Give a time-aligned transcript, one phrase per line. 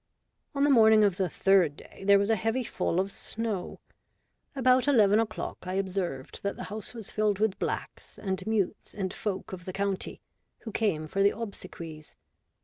[0.55, 3.79] On the morning of the third day there was a heavy fall of snow.
[4.55, 9.13] About eleven o'clock I observed that the house was filled with blacks, and mutes, and
[9.13, 10.19] folk of the county,
[10.61, 12.15] who came for the obsequies.